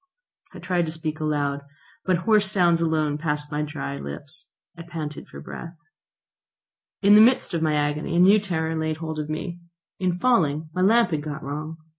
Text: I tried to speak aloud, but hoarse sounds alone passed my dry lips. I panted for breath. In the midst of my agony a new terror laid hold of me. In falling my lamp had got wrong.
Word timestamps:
I 0.55 0.57
tried 0.57 0.87
to 0.87 0.91
speak 0.91 1.19
aloud, 1.19 1.61
but 2.05 2.17
hoarse 2.25 2.49
sounds 2.51 2.81
alone 2.81 3.19
passed 3.19 3.51
my 3.51 3.61
dry 3.61 3.95
lips. 3.97 4.49
I 4.75 4.81
panted 4.81 5.27
for 5.27 5.39
breath. 5.39 5.75
In 7.03 7.13
the 7.13 7.21
midst 7.21 7.53
of 7.53 7.61
my 7.61 7.75
agony 7.75 8.15
a 8.15 8.19
new 8.19 8.39
terror 8.39 8.75
laid 8.75 8.97
hold 8.97 9.19
of 9.19 9.29
me. 9.29 9.59
In 9.99 10.17
falling 10.17 10.71
my 10.73 10.81
lamp 10.81 11.11
had 11.11 11.21
got 11.21 11.43
wrong. 11.43 11.77